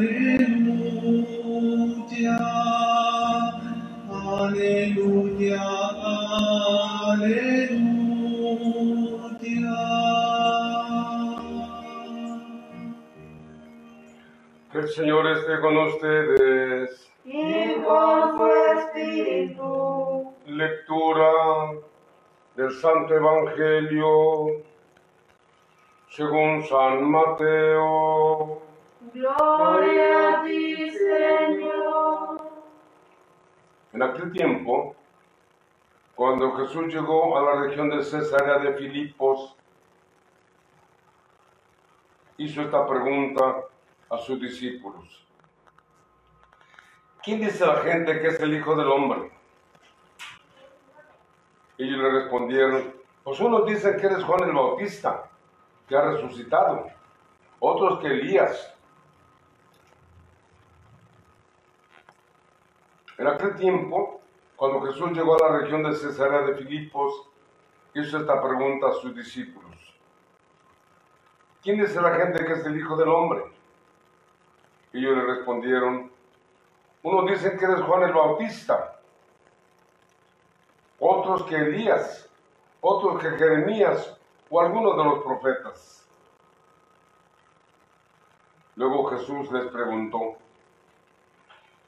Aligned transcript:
Aleluya, 0.00 1.20
aleluya, 4.08 5.60
aleluya. 7.12 8.00
Que 14.72 14.78
el 14.78 14.88
Señor 14.88 15.26
esté 15.26 15.60
con 15.60 15.76
ustedes. 15.76 17.12
y 17.26 17.74
con 17.84 18.38
su 18.38 18.46
espíritu. 18.78 20.32
Lectura 20.46 21.30
del 22.56 22.70
Santo 22.70 23.14
Evangelio 23.14 24.62
según 26.08 26.64
San 26.64 27.04
Mateo. 27.04 28.69
Gloria 29.00 30.40
a 30.40 30.44
ti, 30.44 30.90
Señor. 30.90 32.50
En 33.94 34.02
aquel 34.02 34.30
tiempo, 34.30 34.94
cuando 36.14 36.52
Jesús 36.56 36.92
llegó 36.92 37.38
a 37.38 37.42
la 37.42 37.62
región 37.62 37.88
de 37.88 38.04
Cesarea 38.04 38.58
de 38.58 38.74
Filipos, 38.74 39.56
hizo 42.36 42.60
esta 42.60 42.86
pregunta 42.86 43.64
a 44.10 44.18
sus 44.18 44.38
discípulos. 44.38 45.26
¿Quién 47.22 47.40
dice 47.40 47.66
la 47.66 47.76
gente 47.76 48.20
que 48.20 48.28
es 48.28 48.40
el 48.40 48.54
Hijo 48.54 48.76
del 48.76 48.88
Hombre? 48.88 49.30
Ellos 51.78 51.98
le 51.98 52.10
respondieron, 52.10 52.94
pues 53.24 53.40
unos 53.40 53.64
dicen 53.64 53.98
que 53.98 54.06
eres 54.06 54.22
Juan 54.24 54.44
el 54.44 54.52
Bautista, 54.52 55.30
que 55.88 55.96
ha 55.96 56.02
resucitado, 56.02 56.86
otros 57.60 57.98
que 58.00 58.08
Elías. 58.08 58.76
En 63.20 63.26
aquel 63.26 63.54
tiempo, 63.54 64.22
cuando 64.56 64.80
Jesús 64.80 65.10
llegó 65.10 65.34
a 65.34 65.50
la 65.50 65.58
región 65.58 65.82
de 65.82 65.94
Cesarea 65.94 66.40
de 66.40 66.54
Filipos, 66.54 67.28
hizo 67.92 68.16
esta 68.16 68.42
pregunta 68.42 68.88
a 68.88 68.92
sus 68.94 69.14
discípulos. 69.14 69.76
¿Quién 71.62 71.78
dice 71.78 72.00
la 72.00 72.14
gente 72.14 72.42
que 72.46 72.54
es 72.54 72.64
el 72.64 72.78
Hijo 72.78 72.96
del 72.96 73.10
Hombre? 73.10 73.42
Ellos 74.94 75.18
le 75.18 75.22
respondieron, 75.34 76.10
unos 77.02 77.30
dicen 77.30 77.58
que 77.58 77.66
eres 77.66 77.82
Juan 77.82 78.04
el 78.04 78.14
Bautista, 78.14 79.02
otros 80.98 81.42
que 81.44 81.56
Elías, 81.56 82.26
otros 82.80 83.20
que 83.20 83.32
Jeremías 83.32 84.18
o 84.48 84.62
algunos 84.62 84.96
de 84.96 85.04
los 85.04 85.22
profetas. 85.22 86.08
Luego 88.76 89.10
Jesús 89.10 89.52
les 89.52 89.66
preguntó, 89.66 90.38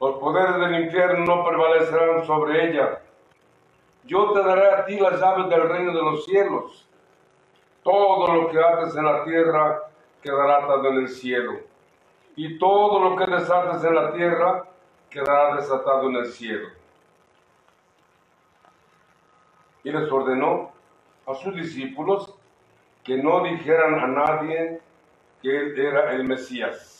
Los 0.00 0.18
poderes 0.18 0.56
del 0.56 0.84
infierno 0.84 1.24
no 1.24 1.44
prevalecerán 1.44 2.24
sobre 2.24 2.70
ella. 2.70 3.00
Yo 4.04 4.32
te 4.32 4.42
daré 4.42 4.70
a 4.70 4.84
ti 4.84 4.98
las 4.98 5.20
llaves 5.20 5.48
del 5.48 5.68
reino 5.68 5.92
de 5.92 6.02
los 6.02 6.24
cielos. 6.24 6.88
Todo 7.82 8.32
lo 8.32 8.48
que 8.50 8.58
haces 8.58 8.96
en 8.96 9.04
la 9.04 9.24
tierra 9.24 9.82
quedará 10.22 10.58
atado 10.58 10.88
en 10.88 10.98
el 10.98 11.08
cielo 11.08 11.68
y 12.38 12.56
todo 12.56 13.00
lo 13.00 13.16
que 13.16 13.26
desates 13.26 13.82
en 13.82 13.96
la 13.96 14.12
tierra 14.12 14.64
quedará 15.10 15.56
desatado 15.56 16.08
en 16.08 16.14
el 16.14 16.26
cielo. 16.26 16.68
Y 19.82 19.90
les 19.90 20.08
ordenó 20.12 20.70
a 21.26 21.34
sus 21.34 21.52
discípulos 21.56 22.32
que 23.02 23.16
no 23.16 23.42
dijeran 23.42 23.98
a 23.98 24.06
nadie 24.06 24.80
que 25.42 25.48
él 25.48 25.80
era 25.80 26.12
el 26.12 26.22
Mesías. 26.22 26.97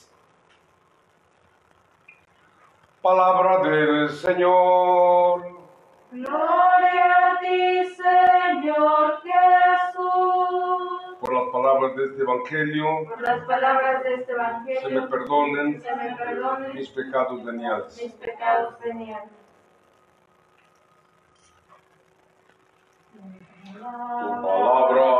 Palabra 3.08 3.58
del 3.62 4.10
Señor. 4.10 5.40
Gloria 6.12 7.06
a 7.30 7.38
ti, 7.40 7.86
Señor 7.96 9.22
Jesús. 9.22 11.16
Por 11.18 11.32
las 11.32 11.48
palabras 11.50 11.96
de 11.96 12.04
este 12.04 12.22
Evangelio, 12.22 12.86
Por 13.08 13.22
las 13.22 13.40
palabras 13.46 14.04
de 14.04 14.14
este 14.14 14.26
se 14.26 14.34
me 14.34 14.42
Evangelio, 14.42 15.08
perdonen 15.08 15.80
se 15.80 15.96
me 15.96 16.16
perdonen 16.16 16.74
mis 16.74 16.90
pecados 16.90 17.42
veniales. 17.46 18.02
mis 18.02 18.12
pecados 18.12 18.78
veniales. 18.80 19.30
Tu 23.62 24.42
palabra 24.42 25.17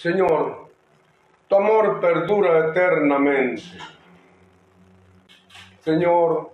Señor, 0.00 0.70
tu 1.46 1.56
amor 1.56 2.00
perdura 2.00 2.70
eternamente. 2.70 3.62
Señor, 5.84 6.50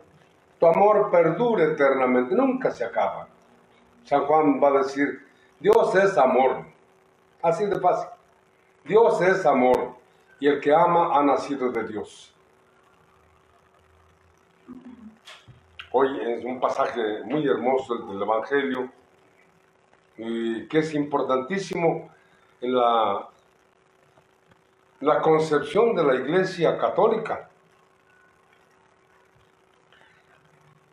tu 0.59 0.67
amor 0.67 1.11
perdura 1.11 1.65
eternamente, 1.65 2.35
nunca 2.35 2.71
se 2.73 2.85
acaba. 2.85 3.29
San 4.03 4.27
Juan 4.27 4.61
va 4.61 4.69
a 4.69 4.79
decir, 4.79 5.27
Dios 5.61 5.95
es 5.95 6.19
amor. 6.19 6.76
Así 7.43 7.67
de 7.67 7.79
fácil. 7.81 8.09
Dios 8.85 9.21
es 9.21 9.45
amor 9.45 9.97
y 10.41 10.49
el 10.49 10.61
que 10.61 10.73
ama 10.75 11.17
ha 11.17 11.23
nacido 11.23 11.71
de 11.71 11.87
Dios. 11.87 12.33
Hoy 15.93 16.21
es 16.21 16.45
un 16.45 16.61
pasaje 16.61 17.23
muy 17.25 17.47
hermoso 17.47 17.95
el 17.95 18.07
del 18.07 18.23
Evangelio 18.23 18.91
y 20.19 20.67
que 20.69 20.79
es 20.79 20.95
importantísimo 20.95 22.11
en 22.61 22.75
la, 22.75 23.29
la 25.01 25.21
concepción 25.21 25.95
de 25.95 26.05
la 26.05 26.15
Iglesia 26.15 26.79
Católica. 26.79 27.49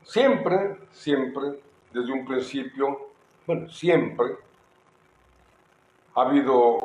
Siempre, 0.04 0.78
siempre, 0.92 1.60
desde 1.92 2.12
un 2.12 2.25
principio, 2.25 3.10
bueno, 3.46 3.69
siempre, 3.69 4.38
ha 6.15 6.21
habido, 6.21 6.77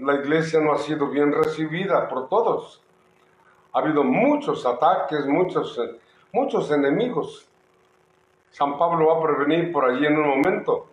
la 0.00 0.14
iglesia 0.14 0.60
no 0.60 0.72
ha 0.72 0.78
sido 0.78 1.08
bien 1.08 1.32
recibida 1.32 2.08
por 2.08 2.28
todos. 2.28 2.82
Ha 3.72 3.80
habido 3.80 4.04
muchos 4.04 4.64
ataques, 4.66 5.26
muchos, 5.26 5.78
eh, 5.78 5.98
muchos 6.32 6.70
enemigos. 6.70 7.48
San 8.50 8.78
Pablo 8.78 9.06
va 9.08 9.18
a 9.18 9.22
prevenir 9.22 9.72
por 9.72 9.84
allí 9.84 10.06
en 10.06 10.16
un 10.16 10.28
momento. 10.28 10.88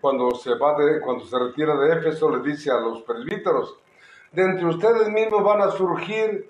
Cuando 0.00 0.30
se, 0.34 0.54
va 0.54 0.76
de, 0.78 1.00
cuando 1.00 1.24
se 1.24 1.38
retira 1.38 1.76
de 1.76 1.98
Éfeso, 1.98 2.30
le 2.30 2.42
dice 2.42 2.70
a 2.70 2.78
los 2.78 3.02
presbíteros, 3.02 3.76
de 4.32 4.42
entre 4.42 4.66
ustedes 4.66 5.08
mismos 5.10 5.44
van 5.44 5.60
a 5.60 5.70
surgir 5.70 6.48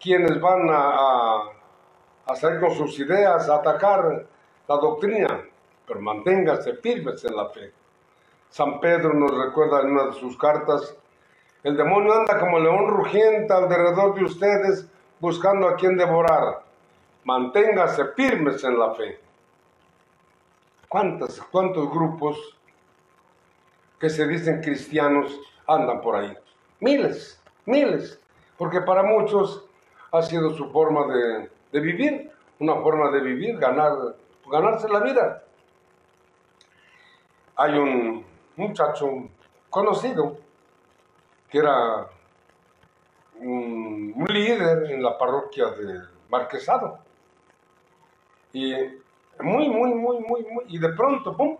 quienes 0.00 0.40
van 0.40 0.68
a, 0.68 0.88
a 0.88 1.52
hacer 2.26 2.58
con 2.58 2.74
sus 2.74 2.98
ideas, 2.98 3.48
a 3.48 3.56
atacar 3.56 4.26
la 4.66 4.76
doctrina, 4.76 5.44
pero 5.86 6.00
manténganse 6.00 6.74
firmes 6.76 7.24
en 7.24 7.36
la 7.36 7.48
fe. 7.50 7.72
San 8.50 8.80
Pedro 8.80 9.14
nos 9.14 9.30
recuerda 9.36 9.80
en 9.80 9.92
una 9.92 10.06
de 10.06 10.12
sus 10.14 10.36
cartas, 10.36 10.96
el 11.62 11.76
demonio 11.76 12.12
anda 12.12 12.38
como 12.38 12.58
león 12.58 12.88
rugiente 12.88 13.52
alrededor 13.52 14.14
de 14.14 14.24
ustedes 14.24 14.88
buscando 15.18 15.68
a 15.68 15.76
quien 15.76 15.96
devorar. 15.96 16.62
Manténganse 17.24 18.06
firmes 18.16 18.62
en 18.64 18.78
la 18.78 18.94
fe. 18.94 19.20
¿Cuántos, 20.88 21.40
cuántos 21.50 21.90
grupos 21.90 22.58
que 23.98 24.08
se 24.08 24.26
dicen 24.26 24.62
cristianos 24.62 25.38
andan 25.66 26.00
por 26.00 26.16
ahí? 26.16 26.36
Miles, 26.80 27.40
miles. 27.66 28.18
Porque 28.56 28.80
para 28.80 29.02
muchos 29.02 29.64
ha 30.12 30.22
sido 30.22 30.50
su 30.50 30.70
forma 30.70 31.06
de, 31.06 31.50
de 31.72 31.80
vivir 31.80 32.30
una 32.60 32.76
forma 32.76 33.10
de 33.10 33.20
vivir, 33.20 33.58
ganar, 33.58 33.92
ganarse 34.50 34.88
la 34.88 35.00
vida. 35.00 35.42
Hay 37.56 37.76
un 37.78 38.24
muchacho 38.60 39.08
conocido 39.68 40.38
que 41.48 41.58
era 41.58 42.08
un, 43.40 44.12
un 44.14 44.26
líder 44.28 44.90
en 44.90 45.02
la 45.02 45.18
parroquia 45.18 45.70
de 45.70 46.00
Marquesado. 46.28 46.98
Y 48.52 48.72
muy, 49.40 49.68
muy, 49.68 49.94
muy, 49.94 50.20
muy, 50.20 50.44
muy, 50.44 50.64
y 50.68 50.78
de 50.78 50.90
pronto, 50.90 51.36
¡pum! 51.36 51.56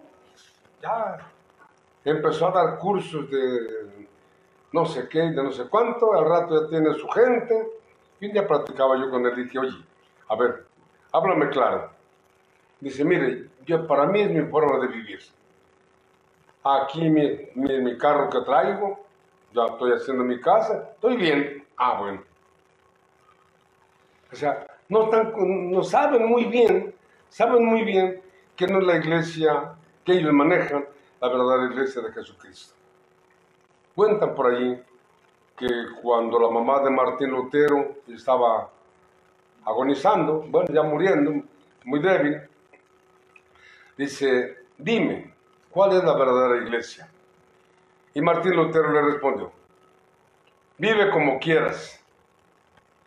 Ya 0.83 1.31
empezó 2.05 2.49
a 2.49 2.51
dar 2.53 2.79
cursos 2.79 3.31
de 3.31 4.09
no 4.73 4.87
sé 4.87 5.09
qué, 5.09 5.19
de 5.19 5.43
no 5.43 5.51
sé 5.51 5.69
cuánto, 5.69 6.13
al 6.15 6.25
rato 6.25 6.63
ya 6.63 6.69
tiene 6.69 6.95
su 6.95 7.09
gente. 7.09 7.69
Y 8.21 8.27
un 8.27 8.33
día 8.33 8.47
platicaba 8.47 8.97
yo 8.99 9.11
con 9.11 9.27
él 9.27 9.39
y 9.39 9.45
dije, 9.45 9.59
oye, 9.59 9.85
a 10.29 10.37
ver, 10.37 10.67
háblame 11.13 11.49
claro. 11.49 11.91
Dice, 12.81 13.05
mire, 13.05 13.51
yo, 13.67 13.87
para 13.87 14.07
mí 14.07 14.21
es 14.21 14.31
mi 14.31 14.43
forma 14.51 14.79
de 14.79 14.89
vivir. 14.89 15.21
Aquí 16.63 17.09
mi, 17.09 17.49
mi, 17.55 17.81
mi 17.81 17.97
carro 17.97 18.29
que 18.29 18.41
traigo, 18.41 19.01
ya 19.53 19.65
estoy 19.65 19.93
haciendo 19.93 20.25
mi 20.25 20.41
casa, 20.41 20.91
estoy 20.95 21.17
bien. 21.17 21.67
Ah, 21.77 21.99
bueno. 21.99 22.23
O 24.33 24.37
sea, 24.37 24.67
no, 24.89 25.05
están, 25.05 25.33
no 25.71 25.83
saben 25.83 26.27
muy 26.27 26.45
bien, 26.45 26.95
saben 27.29 27.65
muy 27.65 27.83
bien 27.85 28.21
que 28.55 28.67
no 28.67 28.79
es 28.79 28.87
la 28.87 28.97
iglesia 28.97 29.73
que 30.05 30.13
ellos 30.13 30.33
manejan, 30.33 30.85
la 31.21 31.29
verdadera 31.29 31.73
iglesia 31.73 32.03
de 32.03 32.13
Jesucristo. 32.13 32.75
Cuentan 33.95 34.35
por 34.35 34.55
allí 34.55 34.79
que 35.57 35.67
cuando 36.03 36.39
la 36.39 36.51
mamá 36.51 36.81
de 36.81 36.91
Martín 36.91 37.31
Lutero 37.31 37.97
estaba 38.09 38.71
agonizando, 39.65 40.45
bueno, 40.49 40.69
ya 40.73 40.83
muriendo, 40.83 41.43
muy 41.85 42.01
débil, 42.01 42.41
dice, 43.97 44.59
dime, 44.79 45.35
¿cuál 45.71 45.93
es 45.93 46.05
la 46.05 46.15
verdadera 46.15 46.65
iglesia? 46.65 47.09
Y 48.15 48.21
Martín 48.21 48.57
Lutero 48.57 48.91
le 48.93 49.03
respondió, 49.03 49.53
vive 50.79 51.11
como 51.11 51.39
quieras, 51.39 52.03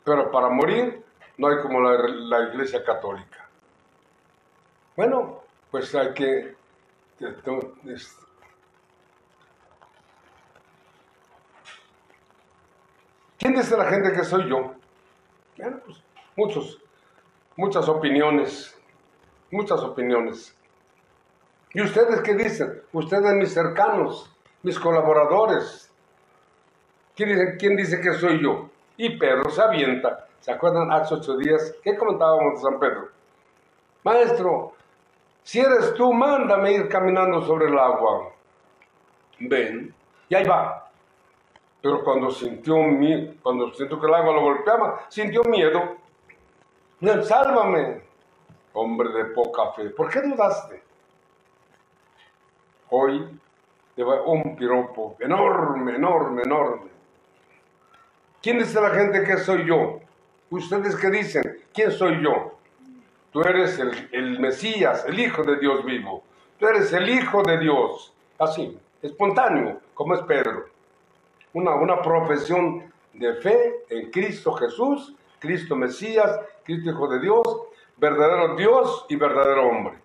pero 0.04 0.32
para 0.32 0.50
morir 0.50 1.04
no 1.38 1.48
hay 1.48 1.60
como 1.62 1.82
la, 1.82 1.98
la 2.08 2.50
iglesia 2.50 2.84
católica. 2.84 3.48
Bueno, 4.96 5.42
pues 5.72 5.94
hay 5.96 6.14
que... 6.14 6.56
¿Quién 13.38 13.56
dice 13.56 13.76
la 13.76 13.86
gente 13.86 14.14
que 14.14 14.24
soy 14.24 14.48
yo? 14.48 14.74
Bueno, 15.58 15.80
pues 15.86 15.98
muchos, 16.36 16.82
muchas 17.56 17.90
opiniones, 17.90 18.78
muchas 19.52 19.80
opiniones. 19.82 20.56
¿Y 21.74 21.82
ustedes 21.82 22.22
qué 22.22 22.36
dicen? 22.36 22.82
Ustedes 22.92 23.34
mis 23.34 23.54
cercanos, 23.54 24.32
mis 24.62 24.80
colaboradores. 24.80 25.92
¿Quién 27.16 27.76
dice, 27.76 28.00
que 28.02 28.14
soy 28.14 28.42
yo? 28.42 28.70
Y 28.98 29.18
Pedro 29.18 29.50
se 29.50 29.62
avienta. 29.62 30.28
¿Se 30.40 30.52
acuerdan 30.52 30.92
hace 30.92 31.16
ocho 31.16 31.38
días? 31.38 31.76
¿Qué 31.84 31.96
comentábamos 31.98 32.56
de 32.56 32.60
San 32.70 32.80
Pedro? 32.80 33.10
Maestro, 34.04 34.74
si 35.44 35.60
eres 35.60 35.94
tú, 35.94 36.12
mándame 36.14 36.74
ir 36.74 36.90
caminando 36.90 37.42
sobre 37.44 37.68
el 37.68 37.78
agua. 37.78 38.30
Ven, 39.40 39.94
y 40.30 40.36
ahí 40.36 40.46
va. 40.46 40.90
Pero 41.82 42.04
cuando 42.04 42.30
sintió, 42.32 42.78
mi- 42.78 43.36
cuando 43.42 43.74
sintió 43.74 44.00
que 44.00 44.08
el 44.08 44.14
agua 44.14 44.34
lo 44.34 44.42
golpeaba, 44.42 45.06
sintió 45.10 45.44
miedo. 45.44 45.98
Sálvame, 47.24 48.02
hombre 48.74 49.10
de 49.10 49.26
poca 49.26 49.72
fe. 49.74 49.90
¿Por 49.90 50.10
qué 50.10 50.22
dudaste? 50.22 50.82
Hoy 52.96 53.28
le 53.96 54.04
va 54.04 54.22
un 54.22 54.56
piropo 54.56 55.18
enorme, 55.20 55.96
enorme, 55.96 56.44
enorme. 56.44 56.92
¿Quién 58.40 58.60
dice 58.60 58.80
la 58.80 58.92
gente 58.92 59.24
que 59.24 59.38
soy 59.38 59.66
yo? 59.66 60.00
¿Ustedes 60.52 60.96
qué 60.98 61.10
dicen? 61.10 61.42
¿Quién 61.74 61.92
soy 61.92 62.22
yo? 62.24 62.54
Tú 63.32 63.42
eres 63.42 63.80
el, 63.80 64.10
el 64.12 64.40
Mesías, 64.40 65.06
el 65.08 65.20
Hijo 65.20 65.42
de 65.42 65.58
Dios 65.58 65.84
vivo. 65.84 66.22
Tú 66.60 66.68
eres 66.68 66.94
el 66.94 67.10
Hijo 67.10 67.42
de 67.42 67.58
Dios. 67.58 68.14
Así, 68.38 68.78
espontáneo, 69.02 69.80
como 69.96 70.14
es 70.14 70.22
Pedro. 70.22 70.66
Una, 71.54 71.74
una 71.74 72.00
profesión 72.00 72.94
de 73.14 73.34
fe 73.38 73.86
en 73.90 74.12
Cristo 74.12 74.54
Jesús, 74.54 75.16
Cristo 75.40 75.76
Mesías, 75.76 76.40
Cristo 76.64 76.92
Hijo 76.92 77.08
de 77.08 77.22
Dios, 77.22 77.44
verdadero 77.98 78.56
Dios 78.56 79.08
y 79.10 79.16
verdadero 79.16 79.68
hombre. 79.68 80.03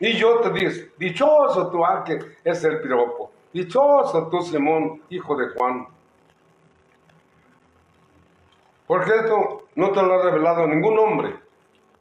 Y 0.00 0.12
yo 0.16 0.40
te 0.40 0.50
digo, 0.50 0.70
dichoso 0.96 1.84
ah, 1.84 2.04
que 2.04 2.18
es 2.44 2.64
el 2.64 2.80
piropo. 2.80 3.32
Dichoso 3.52 4.28
tú, 4.28 4.40
Simón, 4.42 5.02
hijo 5.10 5.36
de 5.36 5.48
Juan. 5.50 5.88
Porque 8.86 9.10
esto 9.16 9.68
no 9.74 9.90
te 9.90 10.02
lo 10.02 10.14
ha 10.14 10.22
revelado 10.22 10.66
ningún 10.66 10.98
hombre. 10.98 11.34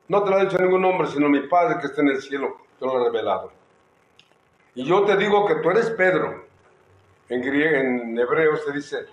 No 0.07 0.23
te 0.23 0.29
lo 0.29 0.37
ha 0.37 0.45
dicho 0.45 0.57
ningún 0.57 0.85
hombre, 0.85 1.07
sino 1.07 1.27
mi 1.27 1.41
Padre 1.47 1.79
que 1.79 1.87
está 1.87 2.01
en 2.01 2.09
el 2.09 2.21
cielo 2.21 2.57
te 2.79 2.85
lo 2.85 2.97
ha 2.97 3.03
revelado. 3.05 3.51
Y 4.75 4.85
yo 4.85 5.03
te 5.05 5.17
digo 5.17 5.45
que 5.45 5.55
tú 5.55 5.71
eres 5.71 5.89
Pedro. 5.91 6.45
En, 7.29 7.41
griego, 7.41 7.75
en 7.75 8.17
hebreo 8.17 8.55
se 8.57 8.71
dice, 8.71 9.05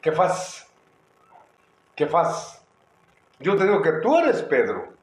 ¿qué 0.00 0.12
faz? 0.12 0.70
¿Qué 1.96 2.06
faz? 2.06 2.62
Yo 3.40 3.56
te 3.56 3.64
digo 3.64 3.82
que 3.82 3.92
tú 3.94 4.16
eres 4.18 4.42
Pedro. 4.42 4.95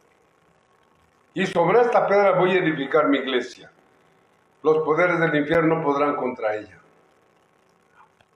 Y 1.33 1.45
sobre 1.47 1.81
esta 1.81 2.05
piedra 2.07 2.33
voy 2.33 2.51
a 2.51 2.59
edificar 2.59 3.07
mi 3.07 3.17
iglesia. 3.17 3.71
Los 4.61 4.79
poderes 4.83 5.19
del 5.19 5.35
infierno 5.35 5.77
no 5.77 5.83
podrán 5.83 6.15
contra 6.15 6.55
ella. 6.55 6.79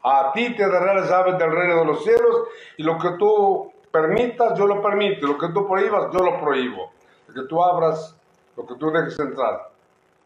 A 0.04 0.32
ti 0.34 0.56
te 0.56 0.68
daré 0.68 1.00
las 1.00 1.12
aves 1.12 1.38
del 1.38 1.52
reino 1.52 1.80
de 1.80 1.86
los 1.86 2.04
cielos 2.04 2.48
y 2.78 2.84
lo 2.84 2.98
que 2.98 3.12
tú 3.20 3.72
permitas, 3.92 4.58
yo 4.58 4.66
lo 4.66 4.82
permito. 4.82 5.28
Lo 5.28 5.38
que 5.38 5.50
tú 5.50 5.68
prohíbas, 5.68 6.12
yo 6.12 6.20
lo 6.20 6.40
prohíbo. 6.40 6.92
Lo 7.28 7.34
que 7.34 7.48
tú 7.48 7.64
abras, 7.64 8.16
lo 8.56 8.66
que 8.66 8.76
tú 8.76 8.92
dejes 8.92 9.20
entrar, 9.20 9.70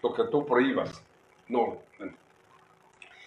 lo 0.02 0.14
que 0.14 0.24
tú 0.26 0.46
prohíbas, 0.46 1.04
no. 1.48 1.78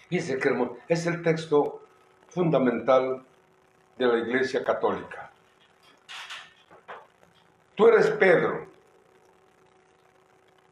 Dice 0.08 0.38
que 0.38 0.68
es 0.88 1.06
el 1.06 1.22
texto 1.22 1.82
fundamental 2.28 3.22
de 3.98 4.06
la 4.06 4.18
iglesia 4.18 4.64
católica. 4.64 5.30
Tú 7.74 7.88
eres 7.88 8.10
Pedro. 8.10 8.73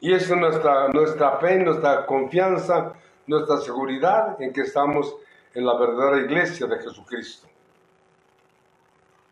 Y 0.03 0.13
es 0.13 0.29
nuestra, 0.37 0.89
nuestra 0.89 1.37
fe, 1.37 1.59
nuestra 1.59 2.05
confianza, 2.07 2.93
nuestra 3.29 3.59
seguridad 3.59 4.43
en 4.43 4.53
que 4.53 4.63
estamos 4.63 5.15
en 5.55 5.65
la 5.65 5.79
verdadera 5.79 6.19
iglesia 6.27 6.67
de 6.67 6.77
Jesucristo. 6.81 7.47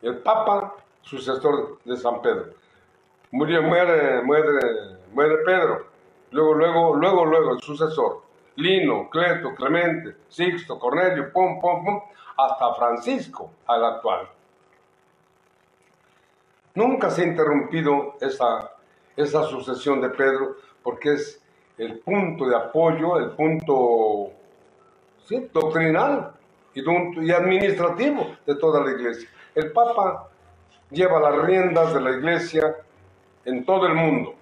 El 0.00 0.18
Papa, 0.18 0.76
sucesor 1.02 1.80
de 1.84 1.96
San 1.96 2.22
Pedro. 2.22 2.54
Murió, 3.32 3.64
muere, 3.64 4.22
muere, 4.22 4.98
muere 5.12 5.38
Pedro. 5.44 5.86
Luego, 6.30 6.54
luego, 6.54 6.94
luego, 6.94 7.24
luego, 7.24 7.52
el 7.54 7.60
sucesor. 7.60 8.22
Lino, 8.54 9.10
Cleto, 9.10 9.52
Clemente, 9.56 10.18
Sixto, 10.28 10.78
Cornelio, 10.78 11.32
pum, 11.32 11.60
pum, 11.60 11.84
pum, 11.84 12.00
hasta 12.38 12.74
Francisco, 12.74 13.50
al 13.66 13.84
actual. 13.84 14.28
Nunca 16.76 17.10
se 17.10 17.22
ha 17.22 17.26
interrumpido 17.26 18.14
esa, 18.20 18.70
esa 19.22 19.44
sucesión 19.44 20.00
de 20.00 20.10
Pedro 20.10 20.56
porque 20.82 21.14
es 21.14 21.40
el 21.78 21.98
punto 22.00 22.46
de 22.46 22.56
apoyo, 22.56 23.18
el 23.18 23.30
punto 23.30 24.32
sí, 25.24 25.48
doctrinal 25.52 26.32
y, 26.74 27.30
administrativo 27.30 28.36
de 28.46 28.54
toda 28.56 28.84
la 28.84 28.90
iglesia. 28.92 29.28
El 29.54 29.72
Papa 29.72 30.28
lleva 30.90 31.20
las 31.20 31.42
riendas 31.42 31.94
de 31.94 32.00
la 32.00 32.10
iglesia 32.10 32.76
en 33.44 33.64
todo 33.64 33.86
el 33.86 33.94
mundo, 33.94 34.34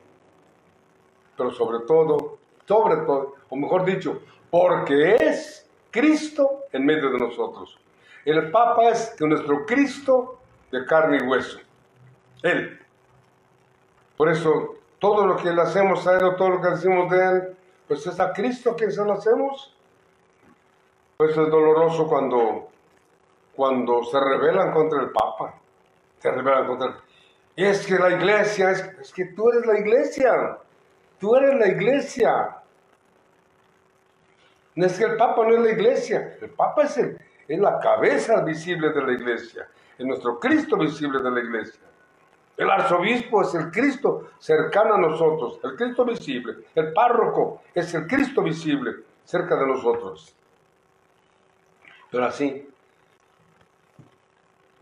pero 1.36 1.52
sobre 1.52 1.86
todo, 1.86 2.38
sobre 2.66 2.96
todo, 2.96 3.34
o 3.48 3.56
mejor 3.56 3.84
dicho, 3.84 4.20
porque 4.50 5.16
es 5.16 5.68
Cristo 5.90 6.64
en 6.72 6.84
medio 6.84 7.10
de 7.10 7.18
nosotros. 7.18 7.78
El 8.24 8.50
Papa 8.50 8.90
es 8.90 9.14
nuestro 9.20 9.64
Cristo 9.64 10.38
de 10.70 10.84
carne 10.84 11.18
y 11.22 11.26
hueso. 11.26 11.58
Él. 12.42 12.78
Por 14.18 14.28
eso, 14.28 14.74
todo 14.98 15.26
lo 15.26 15.36
que 15.36 15.50
le 15.52 15.62
hacemos 15.62 16.06
a 16.06 16.18
Él 16.18 16.34
todo 16.36 16.50
lo 16.50 16.60
que 16.60 16.70
decimos 16.70 17.10
de 17.10 17.24
Él, 17.24 17.56
pues 17.86 18.06
es 18.06 18.20
a 18.20 18.32
Cristo 18.34 18.76
que 18.76 18.90
se 18.90 19.02
lo 19.04 19.12
hacemos. 19.14 19.74
Pues 21.16 21.30
es 21.30 21.36
doloroso 21.36 22.06
cuando, 22.08 22.68
cuando 23.56 24.04
se 24.04 24.20
rebelan 24.20 24.72
contra 24.72 25.00
el 25.02 25.10
Papa. 25.10 25.54
Se 26.18 26.30
rebelan 26.30 26.66
contra. 26.66 26.96
Y 27.56 27.64
es 27.64 27.86
que 27.86 27.94
la 27.98 28.10
iglesia, 28.10 28.72
es, 28.72 28.82
es 29.00 29.12
que 29.12 29.26
tú 29.26 29.50
eres 29.50 29.64
la 29.66 29.78
iglesia. 29.78 30.58
Tú 31.18 31.34
eres 31.36 31.54
la 31.54 31.68
iglesia. 31.68 32.56
No 34.74 34.86
es 34.86 34.98
que 34.98 35.04
el 35.04 35.16
Papa 35.16 35.44
no 35.44 35.54
es 35.56 35.60
la 35.60 35.70
iglesia. 35.70 36.36
El 36.40 36.50
Papa 36.50 36.84
es, 36.84 36.98
el- 36.98 37.18
es 37.48 37.58
la 37.58 37.80
cabeza 37.80 38.42
visible 38.42 38.90
de 38.90 39.02
la 39.02 39.12
iglesia. 39.12 39.68
Es 39.96 40.04
nuestro 40.06 40.38
Cristo 40.38 40.76
visible 40.76 41.20
de 41.22 41.30
la 41.30 41.40
iglesia. 41.40 41.87
El 42.58 42.68
arzobispo 42.68 43.42
es 43.42 43.54
el 43.54 43.70
Cristo 43.70 44.30
cercano 44.40 44.94
a 44.94 44.98
nosotros, 44.98 45.60
el 45.62 45.76
Cristo 45.76 46.04
visible. 46.04 46.56
El 46.74 46.92
párroco 46.92 47.62
es 47.72 47.94
el 47.94 48.08
Cristo 48.08 48.42
visible 48.42 48.96
cerca 49.24 49.56
de 49.56 49.64
nosotros. 49.64 50.34
Pero 52.10 52.24
así, 52.24 52.68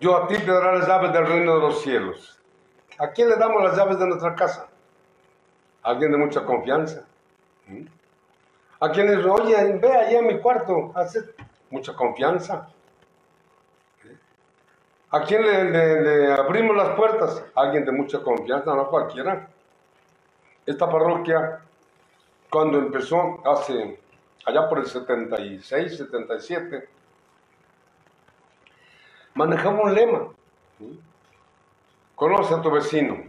yo 0.00 0.16
a 0.16 0.26
ti 0.26 0.36
te 0.38 0.50
daré 0.50 0.78
las 0.78 0.88
llaves 0.88 1.12
del 1.12 1.26
reino 1.26 1.56
de 1.56 1.60
los 1.60 1.82
cielos. 1.82 2.40
¿A 2.98 3.08
quién 3.08 3.28
le 3.28 3.36
damos 3.36 3.62
las 3.62 3.76
llaves 3.76 3.98
de 3.98 4.06
nuestra 4.06 4.34
casa? 4.34 4.68
A 5.82 5.90
alguien 5.90 6.12
de 6.12 6.16
mucha 6.16 6.46
confianza. 6.46 7.04
¿Mm? 7.66 7.84
A 8.80 8.90
quien 8.90 9.06
dice, 9.06 9.28
oye, 9.28 9.78
ve 9.78 9.92
allá 9.92 10.18
en 10.18 10.26
mi 10.26 10.38
cuarto, 10.40 10.92
hace 10.94 11.20
mucha 11.68 11.94
confianza. 11.94 12.68
¿A 15.10 15.22
quién 15.22 15.42
le, 15.42 16.32
abrimos 16.32 16.76
las 16.76 16.96
puertas? 16.96 17.44
Alguien 17.54 17.84
de 17.84 17.92
mucha 17.92 18.22
confianza, 18.22 18.74
no 18.74 18.88
cualquiera. 18.88 19.48
Esta 20.64 20.90
parroquia, 20.90 21.60
cuando 22.50 22.78
empezó 22.78 23.40
hace, 23.46 24.00
allá 24.44 24.68
por 24.68 24.80
el 24.80 24.86
76, 24.86 25.96
77, 25.96 26.88
manejaba 29.34 29.80
un 29.80 29.94
lema. 29.94 30.28
Conoce 32.16 32.54
a 32.54 32.62
tu 32.62 32.70
vecino. 32.70 33.22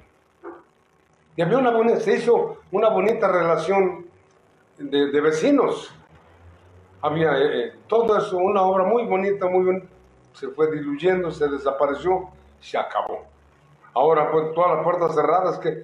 Y 1.36 1.42
había 1.44 1.60
una 1.60 1.70
bonita, 1.70 2.00
se 2.00 2.16
hizo 2.16 2.58
una 2.72 2.90
bonita 2.90 3.28
relación 3.28 4.08
de, 4.80 5.12
de 5.12 5.22
vecinos. 5.22 5.94
Había 7.02 7.38
eh, 7.38 7.60
eh, 7.60 7.74
todo 7.88 8.18
eso, 8.18 8.38
una 8.38 8.64
obra 8.64 8.86
muy 8.86 9.06
bonita, 9.06 9.46
muy 9.46 9.64
bonita. 9.64 9.97
Se 10.38 10.50
fue 10.50 10.70
diluyendo, 10.70 11.32
se 11.32 11.48
desapareció, 11.48 12.29
se 12.60 12.77
acabó. 12.77 13.25
Ahora, 13.96 14.32
pues 14.32 14.53
todas 14.53 14.75
las 14.75 14.84
puertas 14.84 15.15
cerradas, 15.15 15.58
que, 15.58 15.84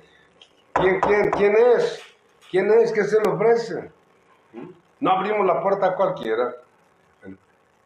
¿quién, 0.74 1.00
quién, 1.00 1.31
quién 1.31 1.55
es? 1.55 2.03
¿Quién 2.51 2.69
es 2.69 2.91
que 2.91 3.03
se 3.03 3.19
le 3.19 3.29
ofrece? 3.29 3.91
¿Mm? 4.53 4.69
No 5.00 5.12
abrimos 5.12 5.48
la 5.48 5.60
puerta 5.60 5.88
a 5.88 5.95
cualquiera. 5.95 6.53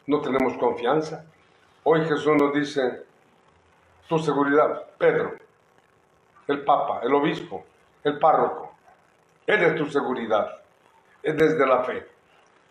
No 0.06 0.20
tenemos 0.20 0.58
confianza. 0.58 1.24
Hoy 1.84 2.04
Jesús 2.04 2.36
nos 2.36 2.52
dice, 2.52 3.02
tu 4.06 4.18
seguridad, 4.18 4.84
Pedro, 4.98 5.36
el 6.48 6.64
Papa, 6.64 7.00
el 7.02 7.14
Obispo, 7.14 7.64
el 8.04 8.18
Párroco, 8.18 8.74
Él 9.46 9.62
es 9.62 9.74
tu 9.76 9.86
seguridad, 9.86 10.60
es 11.22 11.34
desde 11.34 11.66
la 11.66 11.82
fe. 11.84 12.06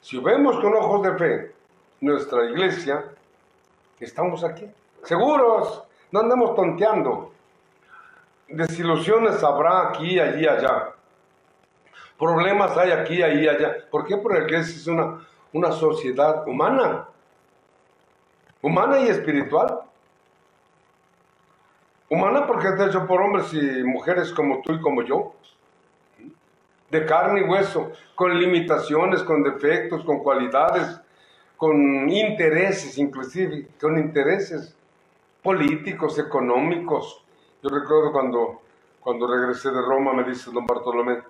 Si 0.02 0.20
vemos 0.20 0.60
con 0.60 0.76
ojos 0.76 1.02
de 1.02 1.18
fe 1.18 1.56
nuestra 2.02 2.46
iglesia, 2.46 3.04
estamos 4.06 4.44
aquí, 4.44 4.70
seguros, 5.04 5.84
no 6.12 6.20
andamos 6.20 6.56
tonteando. 6.56 7.32
Desilusiones 8.48 9.44
habrá 9.44 9.90
aquí, 9.90 10.20
allí, 10.20 10.48
allá. 10.48 10.94
Problemas 12.18 12.76
hay 12.78 12.92
aquí, 12.92 13.22
allí, 13.22 13.48
allá. 13.48 13.76
¿Por 13.92 14.06
qué? 14.06 14.18
Porque 14.18 14.58
es 14.58 14.88
una, 14.88 15.28
una 15.54 15.72
sociedad 15.72 16.48
humana, 16.48 17.08
humana 18.62 19.00
y 19.00 19.10
espiritual. 19.10 19.82
Humana 22.10 22.48
porque 22.48 22.70
está 22.70 22.88
hecho 22.88 23.06
por 23.06 23.22
hombres 23.22 23.54
y 23.54 23.84
mujeres 23.84 24.32
como 24.32 24.62
tú 24.62 24.74
y 24.74 24.82
como 24.82 25.04
yo. 25.04 25.34
De 26.90 27.06
carne 27.06 27.42
y 27.42 27.44
hueso, 27.44 27.92
con 28.16 28.40
limitaciones, 28.40 29.22
con 29.24 29.44
defectos, 29.44 30.06
con 30.06 30.20
cualidades, 30.24 31.02
con 31.58 32.10
intereses, 32.10 32.98
inclusive, 32.98 33.68
con 33.82 33.98
intereses 33.98 34.76
políticos, 35.42 36.20
económicos. 36.20 37.24
Yo 37.64 37.70
recuerdo 37.70 38.12
cuando, 38.12 38.62
cuando 39.00 39.28
regresé 39.28 39.72
de 39.72 39.82
Roma, 39.82 40.14
me 40.14 40.24
dice 40.24 40.52
don 40.52 40.68
Bartolomé, 40.68 41.24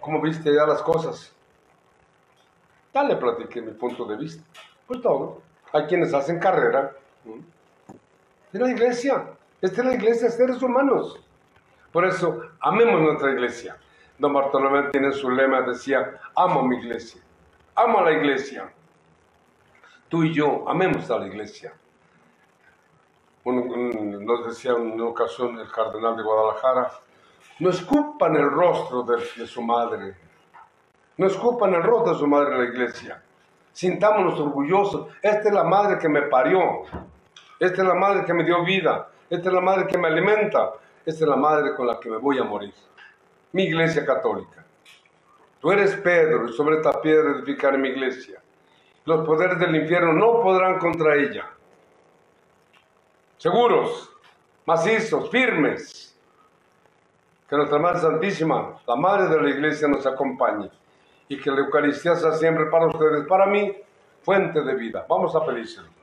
¿cómo 0.00 0.20
viste 0.20 0.54
ya 0.54 0.66
las 0.66 0.82
cosas? 0.82 1.34
Ya 2.94 3.02
le 3.02 3.16
platiqué 3.16 3.60
mi 3.60 3.72
punto 3.72 4.04
de 4.04 4.16
vista. 4.16 4.42
Pues 4.86 5.00
todo. 5.00 5.42
Hay 5.72 5.86
quienes 5.86 6.14
hacen 6.14 6.38
carrera. 6.38 6.92
Es 8.52 8.60
la 8.60 8.70
iglesia. 8.70 9.30
Esta 9.60 9.80
es 9.80 9.86
la 9.86 9.94
iglesia, 9.94 10.30
seres 10.30 10.62
humanos. 10.62 11.18
Por 11.90 12.04
eso, 12.04 12.42
amemos 12.60 13.00
nuestra 13.00 13.30
iglesia. 13.32 13.76
Don 14.18 14.32
Bartolomé 14.32 14.90
tiene 14.90 15.10
su 15.12 15.30
lema, 15.30 15.62
decía, 15.62 16.20
amo 16.36 16.62
mi 16.62 16.76
iglesia. 16.76 17.20
Amo 17.74 18.00
a 18.00 18.02
la 18.02 18.12
iglesia. 18.12 18.70
Tú 20.12 20.24
y 20.24 20.34
yo, 20.34 20.68
amemos 20.68 21.10
a 21.10 21.18
la 21.20 21.26
iglesia. 21.26 21.72
Un- 23.44 24.26
nos 24.26 24.46
decía 24.46 24.72
en 24.72 24.92
una 24.92 25.06
ocasión 25.06 25.58
el 25.58 25.70
cardenal 25.72 26.14
de 26.18 26.22
Guadalajara, 26.22 26.92
no 27.60 27.70
escupan 27.70 28.36
el 28.36 28.50
rostro 28.50 29.04
de, 29.04 29.16
de 29.38 29.46
su 29.46 29.62
madre. 29.62 30.14
No 31.16 31.26
escupan 31.28 31.72
el 31.72 31.82
rostro 31.82 32.12
de 32.12 32.18
su 32.18 32.26
madre 32.26 32.52
en 32.52 32.58
la 32.58 32.64
iglesia. 32.68 33.22
Sintámonos 33.72 34.38
orgullosos. 34.38 35.08
Esta 35.22 35.48
es 35.48 35.54
la 35.54 35.64
madre 35.64 35.98
que 35.98 36.10
me 36.10 36.20
parió. 36.24 36.82
Esta 37.58 37.80
es 37.80 37.88
la 37.88 37.94
madre 37.94 38.26
que 38.26 38.34
me 38.34 38.44
dio 38.44 38.62
vida. 38.66 39.08
Esta 39.30 39.48
es 39.48 39.54
la 39.54 39.62
madre 39.62 39.86
que 39.86 39.96
me 39.96 40.08
alimenta. 40.08 40.72
Esta 41.06 41.24
es 41.24 41.28
la 41.30 41.36
madre 41.36 41.74
con 41.74 41.86
la 41.86 41.98
que 41.98 42.10
me 42.10 42.18
voy 42.18 42.38
a 42.38 42.44
morir. 42.44 42.74
Mi 43.52 43.62
iglesia 43.62 44.04
católica. 44.04 44.62
Tú 45.58 45.72
eres 45.72 45.96
Pedro 45.96 46.50
y 46.50 46.52
sobre 46.52 46.76
esta 46.76 47.00
piedra 47.00 47.30
edificaré 47.30 47.78
mi 47.78 47.88
iglesia. 47.88 48.41
Los 49.04 49.26
poderes 49.26 49.58
del 49.58 49.74
infierno 49.74 50.12
no 50.12 50.40
podrán 50.42 50.78
contra 50.78 51.16
ella. 51.16 51.48
Seguros, 53.36 54.10
macizos, 54.64 55.30
firmes. 55.30 56.16
Que 57.48 57.56
nuestra 57.56 57.78
Madre 57.78 58.00
Santísima, 58.00 58.78
la 58.86 58.96
Madre 58.96 59.28
de 59.28 59.42
la 59.42 59.50
Iglesia, 59.50 59.88
nos 59.88 60.06
acompañe. 60.06 60.70
Y 61.28 61.38
que 61.40 61.50
la 61.50 61.60
Eucaristía 61.60 62.14
sea 62.14 62.32
siempre 62.32 62.66
para 62.66 62.86
ustedes, 62.86 63.26
para 63.26 63.46
mí, 63.46 63.74
fuente 64.22 64.62
de 64.62 64.74
vida. 64.74 65.04
Vamos 65.08 65.34
a 65.34 65.44
pedírselo. 65.44 66.01